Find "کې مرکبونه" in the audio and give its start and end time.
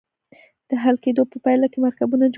1.71-2.23